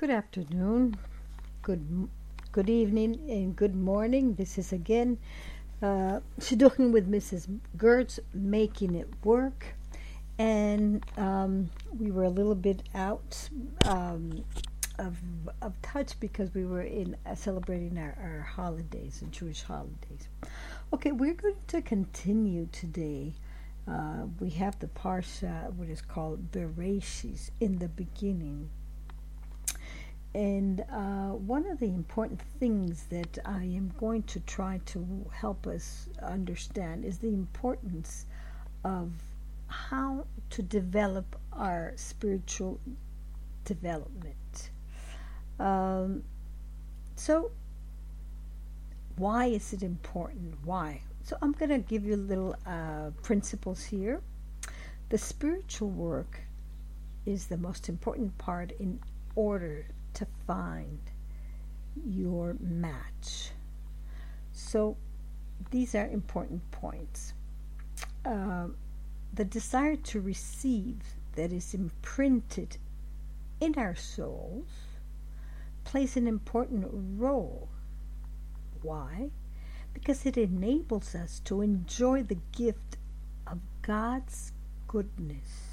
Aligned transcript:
Good 0.00 0.08
afternoon, 0.08 0.96
good 1.60 2.08
good 2.52 2.70
evening, 2.70 3.20
and 3.28 3.54
good 3.54 3.76
morning. 3.76 4.32
This 4.32 4.56
is 4.56 4.72
again 4.72 5.18
uh, 5.82 6.20
Shidduchim 6.40 6.90
with 6.90 7.06
Mrs. 7.06 7.60
Gertz, 7.76 8.18
making 8.32 8.94
it 8.94 9.10
work. 9.22 9.74
And 10.38 11.04
um, 11.18 11.68
we 11.98 12.10
were 12.10 12.24
a 12.24 12.30
little 12.30 12.54
bit 12.54 12.82
out 12.94 13.50
um, 13.84 14.42
of, 14.98 15.18
of 15.60 15.74
touch 15.82 16.18
because 16.18 16.54
we 16.54 16.64
were 16.64 16.80
in 16.80 17.14
uh, 17.26 17.34
celebrating 17.34 17.98
our, 17.98 18.16
our 18.22 18.40
holidays, 18.40 19.20
the 19.20 19.26
Jewish 19.26 19.62
holidays. 19.64 20.28
Okay, 20.94 21.12
we're 21.12 21.34
going 21.34 21.56
to 21.66 21.82
continue 21.82 22.70
today. 22.72 23.34
Uh, 23.86 24.24
we 24.38 24.48
have 24.48 24.78
the 24.78 24.86
parsha, 24.86 25.70
what 25.74 25.90
is 25.90 26.00
called 26.00 26.52
Bereshis, 26.52 27.50
in 27.60 27.80
the 27.80 27.88
beginning. 27.88 28.70
And 30.34 30.84
uh, 30.92 31.30
one 31.30 31.66
of 31.66 31.80
the 31.80 31.86
important 31.86 32.40
things 32.60 33.04
that 33.10 33.38
I 33.44 33.64
am 33.64 33.92
going 33.98 34.22
to 34.24 34.40
try 34.40 34.80
to 34.86 35.26
help 35.32 35.66
us 35.66 36.08
understand 36.22 37.04
is 37.04 37.18
the 37.18 37.28
importance 37.28 38.26
of 38.84 39.10
how 39.66 40.26
to 40.50 40.62
develop 40.62 41.36
our 41.52 41.92
spiritual 41.96 42.78
development. 43.64 44.70
Um, 45.58 46.22
so, 47.16 47.50
why 49.16 49.46
is 49.46 49.72
it 49.72 49.82
important? 49.82 50.54
Why? 50.64 51.02
So, 51.24 51.36
I'm 51.42 51.52
going 51.52 51.70
to 51.70 51.78
give 51.78 52.04
you 52.04 52.16
little 52.16 52.54
uh, 52.66 53.10
principles 53.22 53.84
here. 53.84 54.22
The 55.08 55.18
spiritual 55.18 55.90
work 55.90 56.40
is 57.26 57.46
the 57.46 57.56
most 57.56 57.88
important 57.88 58.38
part 58.38 58.70
in 58.78 59.00
order 59.34 59.86
to 60.14 60.26
find 60.46 61.00
your 62.04 62.56
match. 62.60 63.50
So, 64.52 64.96
these 65.70 65.94
are 65.94 66.06
important 66.06 66.70
points. 66.70 67.34
Uh, 68.24 68.68
the 69.32 69.44
desire 69.44 69.96
to 69.96 70.20
receive 70.20 70.96
that 71.34 71.52
is 71.52 71.74
imprinted 71.74 72.76
in 73.60 73.74
our 73.76 73.94
souls 73.94 74.68
plays 75.84 76.16
an 76.16 76.26
important 76.26 76.86
role. 76.90 77.68
Why? 78.82 79.30
Because 79.92 80.24
it 80.26 80.36
enables 80.36 81.14
us 81.14 81.40
to 81.44 81.62
enjoy 81.62 82.22
the 82.22 82.38
gift 82.52 82.96
of 83.46 83.58
God's 83.82 84.52
goodness. 84.88 85.69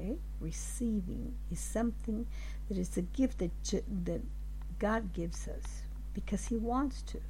Okay? 0.00 0.16
Receiving 0.40 1.34
is 1.50 1.60
something 1.60 2.26
that 2.68 2.78
is 2.78 2.96
a 2.96 3.02
gift 3.02 3.38
that, 3.38 3.50
that 4.04 4.22
God 4.78 5.12
gives 5.12 5.46
us 5.46 5.82
because 6.14 6.46
He 6.46 6.56
wants 6.56 7.02
to. 7.02 7.20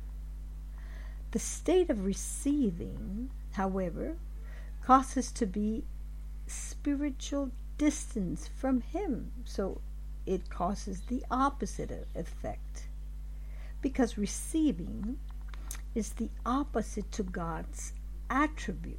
The 1.32 1.38
state 1.38 1.90
of 1.90 2.04
receiving, 2.04 3.30
however, 3.52 4.16
causes 4.84 5.32
to 5.32 5.46
be 5.46 5.84
spiritual 6.46 7.50
distance 7.78 8.48
from 8.48 8.80
Him. 8.80 9.32
So 9.44 9.80
it 10.26 10.50
causes 10.50 11.02
the 11.02 11.24
opposite 11.30 12.06
effect. 12.14 12.88
Because 13.82 14.18
receiving 14.18 15.18
is 15.94 16.10
the 16.10 16.28
opposite 16.46 17.10
to 17.12 17.22
God's 17.22 17.94
attribute 18.28 18.98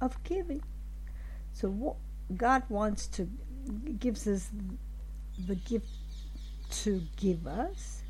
of 0.00 0.22
giving. 0.24 0.62
So 1.52 1.68
what 1.68 1.96
God 2.34 2.62
wants 2.68 3.06
to 3.08 3.28
gives 3.98 4.26
us 4.26 4.50
the 5.46 5.56
gift 5.56 5.88
to 6.70 7.02
give 7.16 7.46
us, 7.46 8.02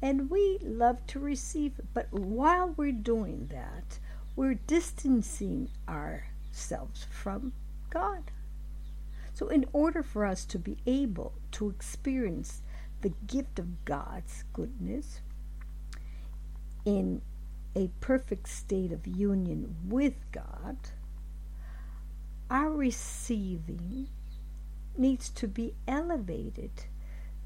and 0.00 0.30
we 0.30 0.58
love 0.62 1.06
to 1.08 1.18
receive. 1.18 1.80
But 1.94 2.12
while 2.12 2.74
we're 2.76 2.92
doing 2.92 3.48
that, 3.50 3.98
we're 4.36 4.54
distancing 4.54 5.70
ourselves 5.88 7.06
from 7.10 7.52
God. 7.90 8.30
So, 9.34 9.48
in 9.48 9.66
order 9.72 10.02
for 10.02 10.26
us 10.26 10.44
to 10.46 10.58
be 10.58 10.76
able 10.86 11.32
to 11.52 11.70
experience 11.70 12.62
the 13.00 13.12
gift 13.26 13.58
of 13.58 13.84
God's 13.84 14.44
goodness 14.52 15.20
in 16.84 17.22
a 17.74 17.90
perfect 18.00 18.48
state 18.48 18.92
of 18.92 19.06
union 19.06 19.76
with 19.88 20.14
God, 20.30 20.76
our 22.52 22.70
receiving 22.70 24.06
needs 24.98 25.30
to 25.30 25.48
be 25.48 25.72
elevated 25.88 26.70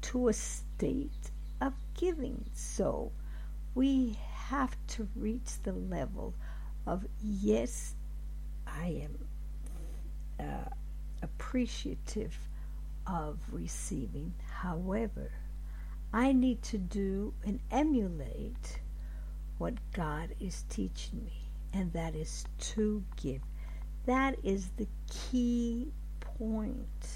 to 0.01 0.27
a 0.27 0.33
state 0.33 1.31
of 1.61 1.73
giving. 1.95 2.43
So 2.53 3.13
we 3.73 4.19
have 4.33 4.75
to 4.87 5.07
reach 5.15 5.63
the 5.63 5.71
level 5.71 6.33
of 6.85 7.05
yes, 7.23 7.95
I 8.67 9.07
am 9.07 9.27
uh, 10.41 10.69
appreciative 11.23 12.37
of 13.07 13.39
receiving. 13.49 14.33
However, 14.61 15.31
I 16.11 16.33
need 16.33 16.61
to 16.63 16.77
do 16.77 17.33
and 17.45 17.61
emulate 17.71 18.81
what 19.57 19.75
God 19.93 20.35
is 20.41 20.65
teaching 20.69 21.23
me, 21.23 21.49
and 21.71 21.93
that 21.93 22.13
is 22.13 22.43
to 22.59 23.05
give. 23.15 23.41
That 24.07 24.37
is 24.41 24.69
the 24.77 24.87
key 25.09 25.91
point 26.21 27.09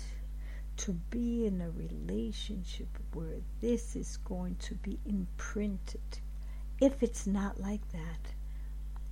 to 0.76 0.92
be 1.10 1.46
in 1.46 1.62
a 1.62 1.72
relationship 1.72 2.90
where 3.14 3.40
this 3.62 3.96
is 3.96 4.18
going 4.18 4.58
to 4.58 4.76
be 4.76 5.00
imprinted. 5.06 6.20
If 6.82 7.02
it's 7.02 7.26
not 7.26 7.62
like 7.62 7.90
that, 7.94 8.34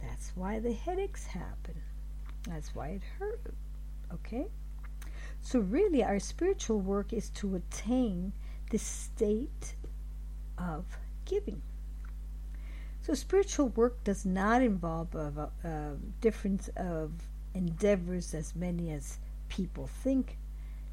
that's 0.01 0.33
why 0.35 0.59
the 0.59 0.73
headaches 0.73 1.25
happen. 1.25 1.75
That's 2.49 2.75
why 2.75 2.89
it 2.89 3.01
hurt. 3.17 3.53
Okay? 4.13 4.47
So, 5.41 5.59
really, 5.59 6.03
our 6.03 6.19
spiritual 6.19 6.81
work 6.81 7.13
is 7.13 7.29
to 7.29 7.55
attain 7.55 8.33
the 8.71 8.77
state 8.77 9.75
of 10.57 10.83
giving. 11.23 11.61
So, 13.03 13.13
spiritual 13.13 13.69
work 13.69 14.03
does 14.03 14.25
not 14.25 14.61
involve 14.61 15.15
a, 15.15 15.49
a 15.63 15.67
uh, 15.67 15.91
um, 15.91 16.13
difference 16.19 16.69
of 16.75 17.11
endeavors 17.53 18.33
as 18.33 18.55
many 18.55 18.91
as 18.91 19.17
people 19.49 19.87
think 19.87 20.37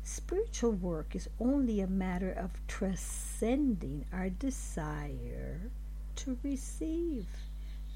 Spiritual 0.06 0.70
work 0.70 1.16
is 1.16 1.28
only 1.40 1.80
a 1.80 1.88
matter 1.88 2.30
of 2.30 2.52
transcending 2.68 4.04
our 4.12 4.30
desire 4.30 5.72
to 6.14 6.38
receive, 6.44 7.26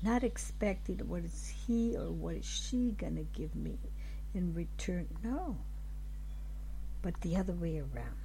not 0.02 0.24
expecting 0.24 0.98
what 1.08 1.24
is 1.24 1.54
he 1.68 1.96
or 1.96 2.10
what 2.10 2.34
is 2.34 2.44
she 2.44 2.96
going 2.98 3.14
to 3.14 3.22
give 3.32 3.54
me 3.54 3.78
in 4.34 4.52
return. 4.52 5.06
No, 5.22 5.56
but 7.00 7.20
the 7.20 7.36
other 7.36 7.52
way 7.52 7.78
around. 7.78 8.18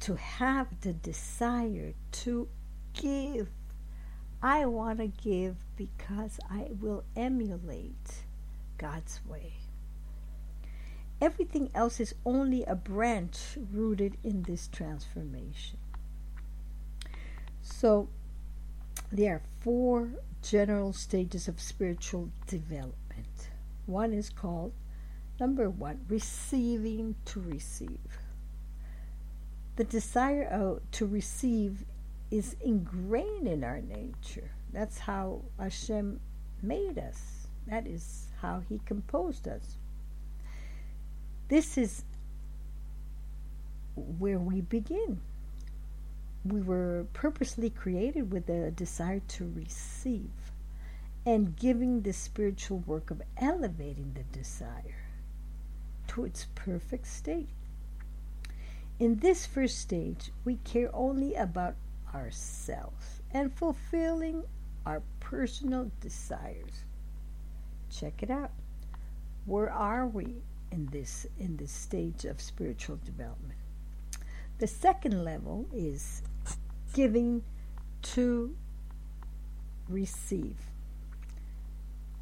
To 0.00 0.16
have 0.16 0.80
the 0.80 0.94
desire 0.94 1.92
to 2.12 2.48
give. 2.94 3.50
I 4.42 4.64
want 4.64 5.00
to 5.00 5.08
give 5.08 5.56
because 5.76 6.40
I 6.50 6.68
will 6.80 7.04
emulate 7.14 8.24
God's 8.78 9.20
way. 9.26 9.54
Everything 11.20 11.70
else 11.74 11.98
is 11.98 12.14
only 12.24 12.64
a 12.64 12.76
branch 12.76 13.58
rooted 13.72 14.16
in 14.22 14.42
this 14.42 14.68
transformation. 14.68 15.78
So, 17.60 18.08
there 19.10 19.34
are 19.34 19.42
four 19.60 20.10
general 20.42 20.92
stages 20.92 21.48
of 21.48 21.60
spiritual 21.60 22.30
development. 22.46 23.50
One 23.86 24.12
is 24.12 24.30
called, 24.30 24.72
number 25.40 25.68
one, 25.68 26.04
receiving 26.08 27.16
to 27.26 27.40
receive. 27.40 28.18
The 29.76 29.84
desire 29.84 30.80
to 30.92 31.06
receive 31.06 31.84
is 32.30 32.56
ingrained 32.60 33.48
in 33.48 33.64
our 33.64 33.80
nature. 33.80 34.50
That's 34.72 34.98
how 34.98 35.42
Hashem 35.58 36.20
made 36.62 36.98
us. 36.98 37.48
That 37.66 37.86
is 37.86 38.27
how 38.40 38.62
He 38.68 38.80
composed 38.86 39.46
us. 39.48 39.76
This 41.48 41.78
is 41.78 42.04
where 43.96 44.38
we 44.38 44.60
begin. 44.60 45.20
We 46.44 46.60
were 46.60 47.06
purposely 47.12 47.70
created 47.70 48.32
with 48.32 48.48
a 48.48 48.70
desire 48.70 49.20
to 49.28 49.52
receive 49.54 50.30
and 51.26 51.56
giving 51.56 52.02
the 52.02 52.12
spiritual 52.12 52.78
work 52.78 53.10
of 53.10 53.22
elevating 53.36 54.14
the 54.14 54.22
desire 54.38 55.08
to 56.08 56.24
its 56.24 56.46
perfect 56.54 57.06
state. 57.06 57.48
In 58.98 59.16
this 59.18 59.46
first 59.46 59.78
stage, 59.78 60.32
we 60.44 60.56
care 60.64 60.90
only 60.94 61.34
about 61.34 61.76
ourselves 62.14 63.20
and 63.30 63.52
fulfilling 63.52 64.44
our 64.86 65.02
personal 65.20 65.90
desires. 66.00 66.84
Check 67.90 68.22
it 68.22 68.30
out. 68.30 68.52
Where 69.46 69.70
are 69.70 70.06
we 70.06 70.42
in 70.70 70.86
this 70.86 71.26
in 71.38 71.56
this 71.56 71.72
stage 71.72 72.24
of 72.24 72.40
spiritual 72.40 72.98
development. 73.04 73.58
The 74.58 74.66
second 74.66 75.24
level 75.24 75.68
is 75.72 76.22
giving 76.92 77.42
to 78.02 78.56
receive. 79.88 80.56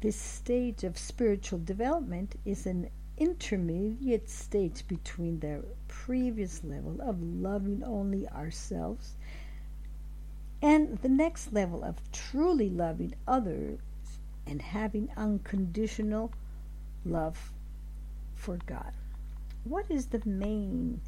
This 0.01 0.15
stage 0.15 0.83
of 0.83 0.97
spiritual 0.97 1.59
development 1.59 2.35
is 2.45 2.67
an 2.67 2.89
intermediate 3.17 4.29
stage 4.29 4.87
between 4.87 5.39
the 5.39 5.63
previous 5.87 6.63
level 6.63 7.01
of 7.01 7.21
loving 7.21 7.83
only 7.83 8.29
ourselves 8.29 9.15
and 10.61 10.99
the 10.99 11.09
next 11.09 11.51
level 11.51 11.83
of 11.83 11.95
truly 12.11 12.69
loving 12.69 13.15
others 13.27 13.79
and 14.47 14.61
having 14.61 15.09
unconditional 15.17 16.31
love 17.05 17.51
for 18.35 18.57
God. 18.65 18.93
What 19.63 19.85
is 19.89 20.07
the 20.07 20.21
main 20.25 21.01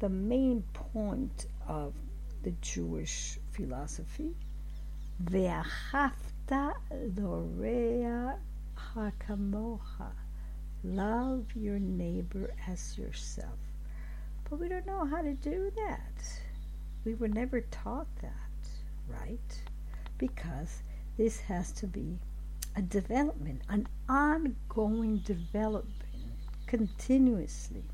the 0.00 0.08
main 0.08 0.62
point 0.72 1.46
of 1.66 1.94
the 2.42 2.50
Jewish 2.60 3.38
philosophy? 3.52 4.34
Ve'achavta 5.24 6.74
l're'acha 6.90 8.36
kamocha. 9.20 10.12
Love 10.84 11.46
your 11.54 11.78
neighbor 11.78 12.52
as 12.66 12.98
yourself. 12.98 13.58
But 14.50 14.58
we 14.58 14.68
don't 14.68 14.86
know 14.86 15.06
how 15.06 15.22
to 15.22 15.34
do 15.34 15.70
that. 15.76 16.40
We 17.04 17.14
were 17.14 17.28
never 17.28 17.60
taught 17.60 18.08
that 18.20 18.68
right 19.08 19.62
because 20.18 20.82
this 21.16 21.40
has 21.40 21.70
to 21.72 21.86
be 21.86 22.18
a 22.74 22.82
development, 22.82 23.62
an 23.68 23.86
ongoing 24.08 25.18
development 25.18 25.94
continuously. 26.66 27.84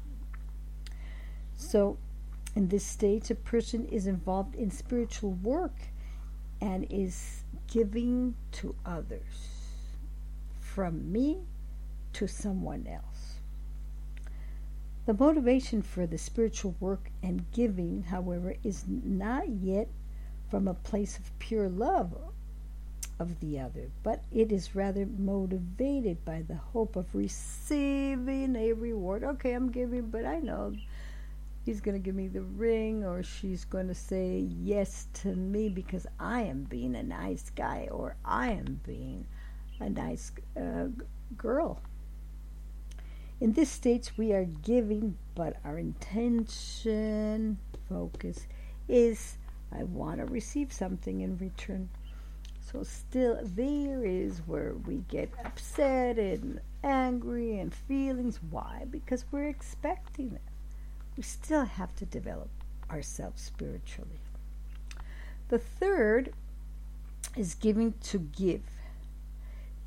So, 1.56 1.98
in 2.54 2.69
this 2.69 2.84
stage, 2.84 3.30
a 3.30 3.34
person 3.34 3.86
is 3.86 4.06
involved 4.06 4.54
in 4.54 4.70
spiritual 4.70 5.32
work 5.32 5.76
and 6.60 6.86
is 6.90 7.44
giving 7.66 8.34
to 8.52 8.75
others 8.84 9.58
from 10.60 11.10
me 11.12 11.38
to 12.14 12.26
someone 12.26 12.86
else. 12.86 13.40
The 15.06 15.14
motivation 15.14 15.82
for 15.82 16.06
the 16.06 16.19
spiritual 16.19 16.76
work 16.81 17.10
and 17.22 17.50
giving, 17.52 18.02
however, 18.02 18.54
is 18.62 18.84
not 18.86 19.48
yet 19.48 19.88
from 20.50 20.69
a 20.69 20.74
place 20.74 21.19
of 21.19 21.38
pure 21.38 21.69
love 21.69 22.14
of 23.19 23.41
the 23.41 23.59
other, 23.59 23.91
but 24.03 24.23
it 24.32 24.53
is 24.53 24.75
rather 24.75 25.06
motivated 25.06 26.25
by 26.25 26.43
the 26.43 26.56
hope 26.56 26.97
of 26.97 27.15
receiving 27.15 28.55
a 28.56 28.73
reward. 28.73 29.25
Okay, 29.25 29.53
I'm 29.53 29.70
giving, 29.70 30.11
but 30.11 30.25
I 30.25 30.38
know 30.38 30.75
he's 31.65 31.81
going 31.81 31.94
to 31.94 32.03
give 32.03 32.15
me 32.15 32.29
the 32.29 32.43
ring 32.43 33.05
or 33.05 33.23
she's 33.23 33.65
going 33.65 33.88
to 33.88 33.94
say 33.94 34.47
yes 34.62 35.09
to 35.12 35.29
me 35.35 35.69
because 35.69 36.06
I 36.19 36.43
am 36.43 36.65
being 36.65 36.94
a 36.97 37.03
nice 37.03 37.50
guy 37.50 37.88
or 37.91 38.17
I 38.25 38.53
am 38.53 38.81
being 38.87 39.26
a 39.81 39.91
nice 39.91 40.32
uh, 40.56 40.87
girl. 41.37 41.81
In 43.41 43.53
this 43.53 43.70
stage, 43.70 44.17
we 44.17 44.32
are 44.32 44.44
giving, 44.44 45.17
but 45.35 45.56
our 45.65 45.79
intention, 45.79 47.59
focus 47.88 48.47
is 48.88 49.37
I 49.70 49.85
want 49.85 50.19
to 50.19 50.25
receive 50.25 50.73
something 50.73 51.20
in 51.20 51.37
return. 51.38 51.91
So, 52.70 52.82
still, 52.82 53.38
there 53.43 54.05
is 54.05 54.43
where 54.47 54.75
we 54.75 54.97
get 55.09 55.31
upset 55.43 56.19
and 56.19 56.61
angry 56.85 57.59
and 57.59 57.73
feelings. 57.73 58.41
Why? 58.50 58.85
Because 58.91 59.25
we're 59.31 59.49
expecting 59.49 60.32
it. 60.32 60.43
We 61.17 61.23
still 61.23 61.65
have 61.65 61.97
to 61.97 62.05
develop 62.05 62.50
ourselves 62.91 63.41
spiritually. 63.41 64.20
The 65.49 65.59
third 65.59 66.35
is 67.37 67.55
giving 67.55 67.94
to 68.03 68.19
give. 68.19 68.62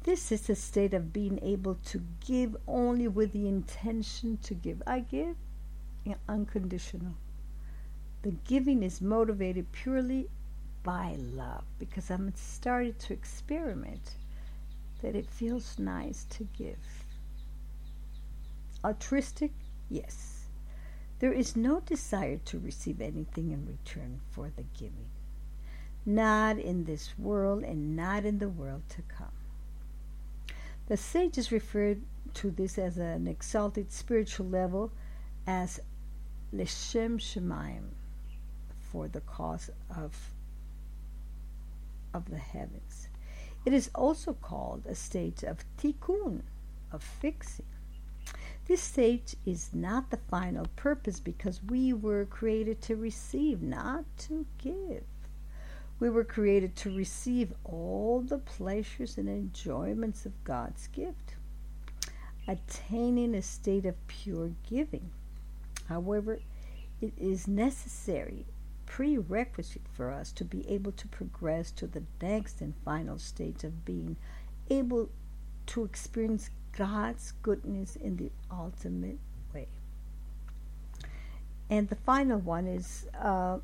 This 0.03 0.31
is 0.31 0.49
a 0.49 0.55
state 0.55 0.95
of 0.95 1.13
being 1.13 1.39
able 1.43 1.75
to 1.85 2.01
give 2.25 2.57
only 2.67 3.07
with 3.07 3.31
the 3.31 3.47
intention 3.47 4.37
to 4.41 4.55
give. 4.55 4.81
I 4.87 5.01
give 5.01 5.35
unconditional. 6.27 7.13
The 8.23 8.31
giving 8.31 8.81
is 8.81 9.01
motivated 9.01 9.71
purely 9.71 10.29
by 10.83 11.15
love 11.17 11.63
because 11.79 12.09
I'm 12.09 12.33
started 12.35 12.99
to 12.99 13.13
experiment 13.13 14.15
that 15.01 15.15
it 15.15 15.29
feels 15.29 15.77
nice 15.79 16.25
to 16.31 16.47
give. 16.57 17.05
Altruistic? 18.83 19.51
Yes. 19.89 20.47
There 21.19 21.33
is 21.33 21.55
no 21.55 21.81
desire 21.81 22.37
to 22.45 22.59
receive 22.59 22.99
anything 22.99 23.51
in 23.51 23.67
return 23.67 24.21
for 24.31 24.49
the 24.55 24.63
giving. 24.77 25.09
Not 26.05 26.57
in 26.57 26.85
this 26.85 27.17
world 27.17 27.63
and 27.63 27.95
not 27.95 28.25
in 28.25 28.39
the 28.39 28.49
world 28.49 28.81
to 28.89 29.03
come. 29.03 29.27
The 30.87 30.97
sages 30.97 31.51
referred 31.51 32.01
to 32.35 32.49
this 32.49 32.77
as 32.77 32.97
an 32.97 33.27
exalted 33.27 33.91
spiritual 33.91 34.47
level 34.47 34.91
as 35.45 35.79
Leshem 36.53 37.19
Shemaim, 37.19 37.91
for 38.79 39.07
the 39.07 39.21
cause 39.21 39.69
of 39.95 40.33
of 42.13 42.29
the 42.29 42.37
heavens. 42.37 43.07
It 43.65 43.73
is 43.73 43.89
also 43.93 44.33
called 44.33 44.85
a 44.85 44.95
state 44.95 45.43
of 45.43 45.65
tikkun, 45.77 46.41
of 46.91 47.03
fixing. 47.03 47.65
This 48.65 48.81
stage 48.81 49.35
is 49.45 49.71
not 49.73 50.09
the 50.09 50.17
final 50.17 50.67
purpose 50.75 51.19
because 51.19 51.63
we 51.63 51.93
were 51.93 52.25
created 52.25 52.81
to 52.83 52.95
receive, 52.95 53.61
not 53.61 54.05
to 54.19 54.45
give. 54.57 55.03
We 55.99 56.09
were 56.09 56.23
created 56.23 56.75
to 56.77 56.95
receive 56.95 57.53
all 57.63 58.21
the 58.21 58.39
pleasures 58.39 59.17
and 59.17 59.29
enjoyments 59.29 60.25
of 60.25 60.43
God's 60.43 60.87
gift, 60.87 61.35
attaining 62.47 63.35
a 63.35 63.41
state 63.41 63.85
of 63.85 64.07
pure 64.07 64.51
giving. 64.67 65.11
However, 65.87 66.39
it 67.01 67.13
is 67.17 67.47
necessary 67.47 68.45
prerequisite 68.91 69.87
for 69.93 70.11
us 70.11 70.33
to 70.33 70.43
be 70.43 70.67
able 70.69 70.91
to 70.91 71.07
progress 71.07 71.71
to 71.71 71.87
the 71.87 72.03
next 72.21 72.59
and 72.59 72.73
final 72.83 73.17
stage 73.17 73.63
of 73.63 73.85
being 73.85 74.17
able 74.69 75.09
to 75.65 75.85
experience 75.85 76.49
God's 76.77 77.31
goodness 77.41 77.95
in 77.95 78.17
the 78.17 78.31
ultimate 78.51 79.17
way. 79.53 79.69
And 81.69 81.87
the 81.87 81.95
final 81.95 82.39
one 82.39 82.67
is 82.67 83.07
uh, 83.17 83.59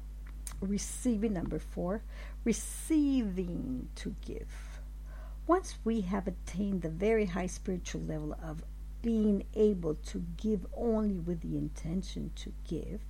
receiving, 0.62 1.34
number 1.34 1.60
four, 1.60 2.04
receiving 2.46 3.90
to 3.96 4.16
give. 4.26 4.80
Once 5.46 5.76
we 5.84 6.02
have 6.02 6.26
attained 6.26 6.84
the 6.84 6.90
very 6.90 7.26
high 7.26 7.48
spiritual 7.48 8.00
level 8.00 8.34
of 8.42 8.64
being 9.02 9.44
able 9.56 9.96
to 9.96 10.24
give 10.38 10.66
only 10.74 11.16
with 11.16 11.42
the 11.42 11.58
intention 11.58 12.32
to 12.38 12.54
give, 12.66 13.02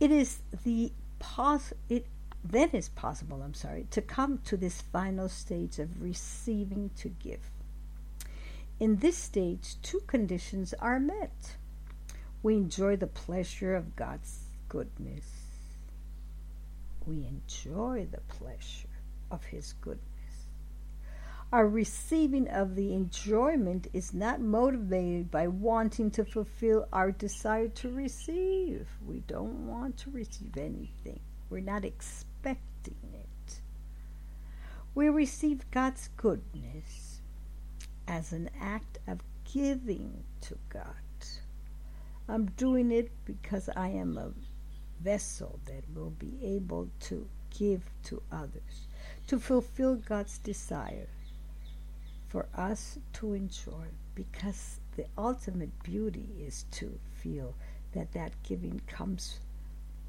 it 0.00 0.10
is 0.10 0.40
the 0.64 0.92
pos- 1.18 1.72
it 1.88 2.06
then 2.44 2.70
is 2.70 2.88
possible, 2.90 3.42
I'm 3.42 3.54
sorry, 3.54 3.86
to 3.90 4.00
come 4.00 4.38
to 4.44 4.56
this 4.56 4.80
final 4.80 5.28
stage 5.28 5.78
of 5.78 6.02
receiving 6.02 6.90
to 6.96 7.08
give. 7.08 7.50
In 8.78 8.96
this 8.96 9.16
stage, 9.16 9.76
two 9.82 10.00
conditions 10.06 10.74
are 10.74 11.00
met. 11.00 11.56
We 12.42 12.56
enjoy 12.56 12.96
the 12.96 13.06
pleasure 13.06 13.74
of 13.74 13.96
God's 13.96 14.44
goodness. 14.68 15.24
We 17.06 17.26
enjoy 17.26 18.06
the 18.10 18.20
pleasure 18.20 18.88
of 19.30 19.44
His 19.44 19.72
goodness. 19.80 20.15
Our 21.52 21.68
receiving 21.68 22.48
of 22.48 22.74
the 22.74 22.92
enjoyment 22.92 23.86
is 23.92 24.12
not 24.12 24.40
motivated 24.40 25.30
by 25.30 25.46
wanting 25.46 26.10
to 26.12 26.24
fulfill 26.24 26.88
our 26.92 27.12
desire 27.12 27.68
to 27.68 27.88
receive. 27.92 28.88
We 29.06 29.20
don't 29.20 29.68
want 29.68 29.96
to 29.98 30.10
receive 30.10 30.56
anything, 30.56 31.20
we're 31.48 31.60
not 31.60 31.84
expecting 31.84 32.96
it. 33.14 33.60
We 34.96 35.08
receive 35.08 35.70
God's 35.70 36.10
goodness 36.16 37.20
as 38.08 38.32
an 38.32 38.50
act 38.60 38.98
of 39.06 39.20
giving 39.44 40.24
to 40.42 40.58
God. 40.68 40.82
I'm 42.28 42.46
doing 42.56 42.90
it 42.90 43.12
because 43.24 43.68
I 43.76 43.90
am 43.90 44.18
a 44.18 44.32
vessel 45.00 45.60
that 45.66 45.84
will 45.94 46.10
be 46.10 46.40
able 46.42 46.88
to 47.02 47.28
give 47.56 47.88
to 48.04 48.20
others, 48.32 48.88
to 49.28 49.38
fulfill 49.38 49.94
God's 49.94 50.38
desire 50.38 51.06
for 52.28 52.46
us 52.54 52.98
to 53.14 53.32
enjoy 53.32 53.86
because 54.14 54.80
the 54.96 55.06
ultimate 55.16 55.82
beauty 55.82 56.28
is 56.40 56.64
to 56.72 56.98
feel 57.14 57.54
that 57.92 58.12
that 58.12 58.32
giving 58.42 58.80
comes 58.86 59.40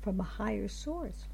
from 0.01 0.19
a 0.19 0.23
higher 0.23 0.67
source. 0.67 1.25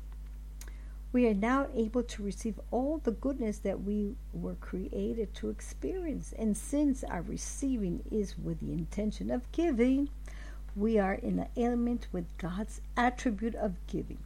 We 1.11 1.27
are 1.27 1.35
now 1.35 1.67
able 1.75 2.01
to 2.01 2.23
receive 2.23 2.59
all 2.71 2.97
the 2.97 3.11
goodness 3.11 3.59
that 3.59 3.83
we 3.83 4.15
were 4.33 4.55
created 4.55 5.35
to 5.35 5.49
experience. 5.49 6.33
And 6.37 6.57
since 6.57 7.03
our 7.03 7.21
receiving 7.21 8.03
is 8.11 8.35
with 8.37 8.59
the 8.59 8.73
intention 8.73 9.29
of 9.29 9.51
giving, 9.51 10.09
we 10.75 10.97
are 10.97 11.13
in 11.13 11.45
alignment 11.55 12.07
with 12.11 12.35
God's 12.39 12.81
attribute 12.97 13.53
of 13.53 13.75
giving. 13.85 14.17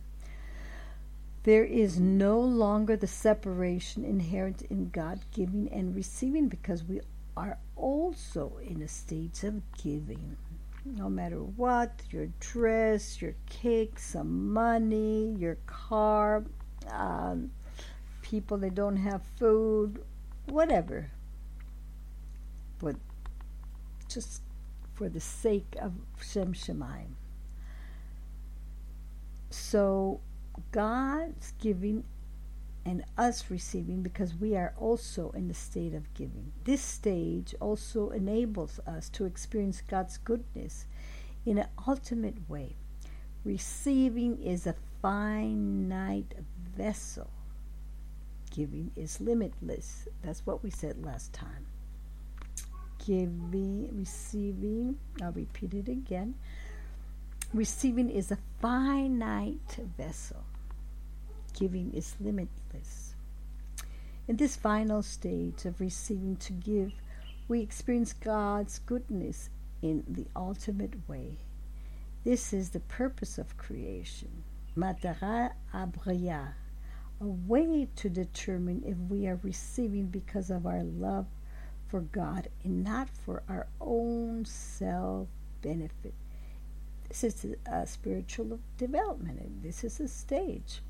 There 1.48 1.64
is 1.64 1.98
no 1.98 2.42
longer 2.42 2.98
the 2.98 3.08
separation 3.08 4.04
inherent 4.04 4.64
in 4.64 4.90
God 4.90 5.22
giving 5.32 5.72
and 5.72 5.96
receiving 5.96 6.50
because 6.50 6.84
we 6.84 7.00
are 7.38 7.58
also 7.78 8.60
in 8.62 8.82
a 8.82 8.88
state 8.90 9.46
of 9.46 9.62
giving. 9.82 10.36
No 10.84 11.08
matter 11.08 11.38
what, 11.38 12.02
your 12.12 12.28
dress, 12.42 13.22
your 13.22 13.34
cake, 13.50 13.98
some 13.98 14.52
money, 14.52 15.38
your 15.40 15.56
car, 15.68 16.44
um, 16.92 17.52
people 18.22 18.58
that 18.58 18.76
don't 18.76 18.98
have 18.98 19.22
food, 19.38 20.04
whatever. 20.48 21.12
But 22.80 22.98
just 24.10 24.42
for 24.96 25.08
the 25.08 25.22
sake 25.22 25.78
of 25.82 25.94
Shem 26.22 26.52
Shemaim. 26.52 27.14
So 29.50 30.20
God's 30.72 31.54
giving 31.60 32.04
and 32.86 33.04
us 33.18 33.52
receiving 33.52 34.02
because 34.02 34.34
we 34.34 34.56
are 34.56 34.74
also 34.78 35.32
in 35.32 35.50
the 35.50 35.54
state 35.54 35.94
of 35.94 36.14
giving. 36.14 36.54
This 36.64 36.82
stage 36.82 37.54
also 37.60 38.12
enables 38.12 38.80
us 38.88 39.10
to 39.10 39.26
experience 39.26 39.82
God's 39.82 40.18
goodness 40.18 40.86
in 41.46 41.58
an 41.58 41.68
ultimate 41.86 42.50
way. 42.50 42.76
Receiving 43.44 44.42
is 44.42 44.66
a 44.68 44.76
finite 45.02 46.34
vessel, 46.78 47.30
giving 48.52 48.92
is 48.96 49.20
limitless. 49.20 50.08
That's 50.24 50.46
what 50.46 50.64
we 50.64 50.70
said 50.70 51.04
last 51.06 51.34
time. 51.34 51.66
Giving, 53.06 53.90
receiving, 53.98 54.98
I'll 55.22 55.32
repeat 55.32 55.74
it 55.74 55.90
again. 55.90 56.36
Receiving 57.54 58.10
is 58.10 58.32
a 58.32 58.38
finite 58.62 59.78
vessel 59.98 60.44
giving 61.58 61.92
is 61.94 62.16
limitless. 62.20 63.16
In 64.28 64.36
this 64.36 64.56
final 64.56 65.02
stage 65.02 65.66
of 65.66 65.82
receiving 65.82 66.36
to 66.38 66.54
give, 66.54 66.92
we 67.48 67.62
experience 67.62 68.14
God's 68.14 68.80
goodness 68.80 69.50
in 69.82 70.04
the 70.08 70.28
ultimate 70.36 70.94
way. 71.08 71.38
This 72.24 72.54
is 72.54 72.70
the 72.70 72.82
purpose 72.82 73.38
of 73.38 73.58
creation. 73.58 74.44
Matara 74.78 75.54
abriya, 75.74 76.54
a 77.20 77.26
way 77.26 77.88
to 77.96 78.10
determine 78.10 78.84
if 78.86 78.98
we 79.10 79.26
are 79.26 79.40
receiving 79.42 80.08
because 80.08 80.52
of 80.52 80.68
our 80.68 80.84
love 80.84 81.26
for 81.88 82.02
God 82.02 82.50
and 82.64 82.84
not 82.84 83.10
for 83.10 83.42
our 83.50 83.68
own 83.82 84.46
self 84.46 85.28
benefit. 85.62 86.14
This 87.10 87.24
is 87.24 87.46
a 87.66 87.88
spiritual 87.88 88.60
development, 88.78 89.64
this 89.64 89.84
is 89.84 90.00
a 90.00 90.08
stage. 90.08 90.82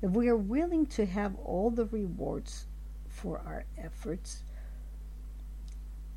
If 0.00 0.10
we 0.12 0.28
are 0.28 0.36
willing 0.36 0.86
to 0.86 1.06
have 1.06 1.34
all 1.44 1.70
the 1.70 1.84
rewards 1.84 2.66
for 3.08 3.38
our 3.38 3.64
efforts 3.76 4.42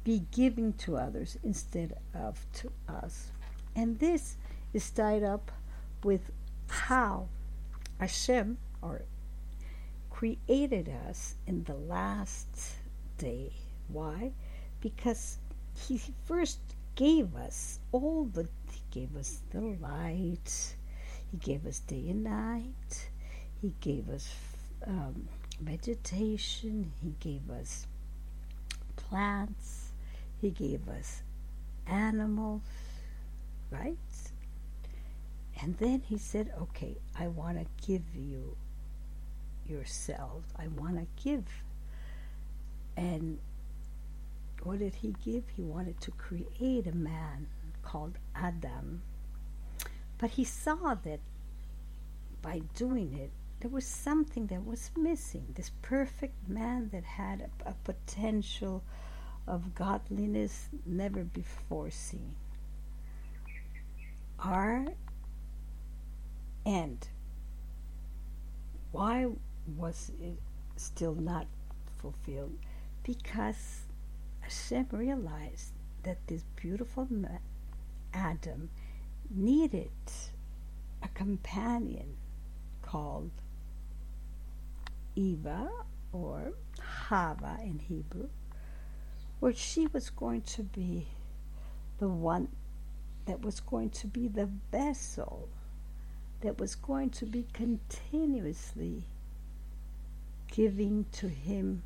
be 0.04 0.24
giving 0.32 0.74
to 0.74 0.98
others 0.98 1.38
instead 1.44 1.98
of 2.14 2.46
to 2.54 2.72
us. 2.88 3.32
And 3.76 4.00
this 4.00 4.38
is 4.74 4.90
tied 4.90 5.24
up 5.24 5.52
with 6.04 6.32
how 6.68 7.28
Hashem 8.00 8.58
or 8.82 9.04
created 10.10 10.90
us 11.08 11.36
in 11.46 11.64
the 11.64 11.76
last 11.76 12.76
day. 13.18 13.54
Why? 13.88 14.32
Because 14.80 15.38
he 15.76 16.02
first 16.26 16.60
gave 16.96 17.36
us 17.36 17.80
all 17.92 18.26
the 18.26 18.44
he 18.44 18.61
gave 18.92 19.16
us 19.16 19.42
the 19.52 19.62
light, 19.62 20.76
he 21.32 21.38
gave 21.38 21.66
us 21.66 21.80
day 21.80 22.10
and 22.10 22.24
night, 22.24 23.10
he 23.62 23.74
gave 23.80 24.10
us 24.10 24.30
um, 24.88 25.28
vegetation, 25.62 26.92
He 27.02 27.14
gave 27.20 27.50
us 27.50 27.88
plants, 28.96 29.92
He 30.42 30.50
gave 30.50 30.88
us 30.90 31.22
animals, 31.88 32.62
right? 33.70 33.98
And 35.62 35.78
then 35.78 36.02
He 36.08 36.18
said, 36.18 36.52
Okay, 36.62 36.98
I 37.18 37.28
want 37.28 37.60
to 37.60 37.66
give 37.88 38.04
you 38.16 38.56
yourself. 39.68 40.44
I 40.58 40.68
want 40.68 40.98
to 40.98 41.24
give. 41.24 41.46
And 42.98 43.38
what 44.64 44.80
did 44.80 44.96
He 44.96 45.16
give? 45.24 45.44
He 45.56 45.62
wanted 45.62 46.02
to 46.02 46.12
create 46.12 46.88
a 46.88 46.96
man 46.96 47.48
called 47.82 48.18
Adam. 48.36 49.02
But 50.18 50.32
He 50.32 50.44
saw 50.44 50.96
that 50.96 51.20
by 52.42 52.62
doing 52.76 53.14
it, 53.14 53.32
there 53.60 53.70
was 53.70 53.86
something 53.86 54.48
that 54.48 54.66
was 54.66 54.90
missing. 54.98 55.46
This 55.56 55.72
perfect 55.82 56.50
man 56.50 56.90
that 56.92 57.04
had 57.04 57.50
a, 57.66 57.70
a 57.70 57.76
potential 57.84 58.84
of 59.48 59.76
godliness 59.76 60.70
never 60.86 61.24
before 61.24 61.92
seen. 61.92 62.36
Our 64.40 64.88
end. 66.66 67.08
Why 68.92 69.28
was 69.78 70.12
it 70.22 70.40
still 70.76 71.16
not 71.16 71.46
fulfilled? 72.00 72.58
Because 73.04 73.82
Hashem 74.40 74.88
realized 74.92 75.74
that 76.04 76.18
this 76.28 76.44
beautiful 76.56 77.08
Adam 78.44 78.70
needed 79.30 79.92
a 81.04 81.08
companion 81.10 82.18
called 82.82 83.32
Eva 85.16 85.70
or 86.12 86.54
Hava 86.80 87.60
in 87.62 87.80
Hebrew, 87.80 88.30
where 89.40 89.54
she 89.54 89.88
was 89.88 90.10
going 90.10 90.42
to 90.42 90.64
be 90.64 91.08
the 92.00 92.08
one 92.08 92.48
that 93.26 93.42
was 93.42 93.60
going 93.60 93.92
to 93.92 94.08
be 94.08 94.28
the 94.28 94.50
vessel 94.72 95.48
that 96.42 96.58
was 96.60 96.74
going 96.74 97.12
to 97.12 97.26
be 97.28 97.46
continuously 97.54 99.06
giving 100.52 101.06
to 101.12 101.28
him 101.28 101.84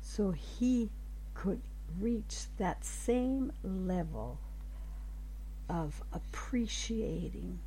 so 0.00 0.30
he 0.30 0.88
could 1.34 1.60
reach 1.98 2.46
that 2.56 2.84
same 2.84 3.52
level 3.62 4.38
of 5.70 6.02
appreciating 6.12 7.60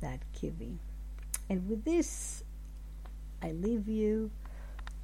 that 0.00 0.20
giving. 0.38 0.78
And 1.48 1.68
with 1.68 1.84
this 1.84 2.44
I 3.42 3.52
leave 3.52 3.88
you 3.88 4.30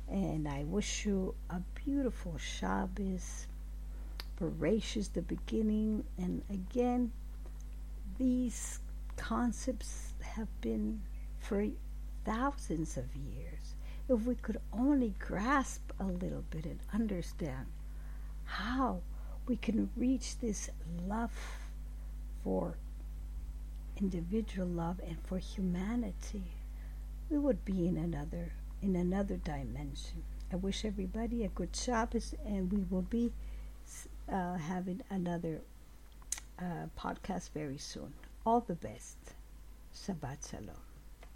and 0.08 0.46
I 0.46 0.64
wish 0.64 1.06
you 1.06 1.34
a 1.48 1.60
beautiful 1.84 2.36
Shabbos, 2.36 3.46
Bereshis 4.38 5.12
the 5.12 5.22
beginning. 5.22 6.04
And 6.18 6.42
again, 6.50 7.12
these 8.18 8.80
concepts 9.16 10.14
have 10.22 10.48
been 10.60 11.00
for 11.38 11.66
thousands 12.24 12.96
of 12.96 13.04
years. 13.14 13.74
If 14.08 14.26
we 14.26 14.34
could 14.34 14.60
only 14.72 15.14
grasp 15.18 15.92
a 16.00 16.04
little 16.04 16.44
bit 16.50 16.64
and 16.64 16.80
understand 16.92 17.66
how 18.44 19.00
we 19.46 19.56
can 19.56 19.90
reach 19.96 20.38
this 20.40 20.70
love 21.06 21.59
for 22.42 22.74
individual 23.96 24.66
love 24.66 25.00
and 25.06 25.18
for 25.24 25.38
humanity 25.38 26.42
we 27.28 27.38
would 27.38 27.64
be 27.64 27.86
in 27.86 27.96
another 27.96 28.52
in 28.82 28.96
another 28.96 29.36
dimension. 29.36 30.22
I 30.52 30.56
wish 30.56 30.84
everybody 30.84 31.44
a 31.44 31.48
good 31.48 31.76
Shabbos, 31.76 32.34
and 32.44 32.72
we 32.72 32.82
will 32.90 33.02
be 33.02 33.30
uh, 34.30 34.56
having 34.56 35.02
another 35.10 35.60
uh, 36.58 36.86
podcast 36.98 37.50
very 37.52 37.78
soon. 37.78 38.12
All 38.44 38.60
the 38.60 38.74
best. 38.74 39.16
Shabbat 39.94 40.50
Shalom. 40.50 40.89